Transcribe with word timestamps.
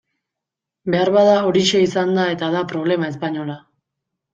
Beharbada 0.93 1.37
horixe 1.51 1.85
izan 1.91 2.17
da 2.19 2.27
eta 2.35 2.53
da 2.59 2.67
problema 2.77 3.15
espainola. 3.15 3.65